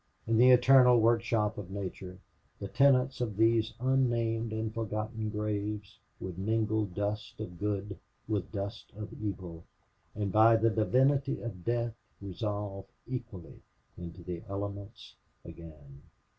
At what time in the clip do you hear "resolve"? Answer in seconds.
12.19-12.85